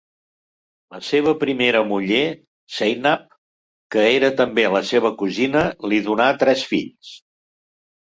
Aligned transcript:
La 0.95 1.01
seva 1.09 1.33
primera 1.43 1.81
muller, 1.89 2.23
Zeynab, 2.79 3.29
que 3.97 4.09
era 4.17 4.33
també 4.43 4.67
la 4.79 4.85
seva 4.95 5.15
cosina, 5.23 5.65
li 5.93 6.05
donà 6.11 6.35
tres 6.45 6.69
fills. 6.75 7.17